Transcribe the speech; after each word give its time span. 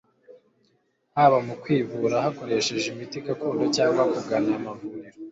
haba 1.15 1.37
mu 1.47 1.53
kwivura 1.61 2.15
bakoresheje 2.25 2.85
imiti 2.93 3.17
gakondo 3.27 3.63
cyangwa 3.75 4.03
kugana 4.13 4.49
amavuriro 4.59 5.17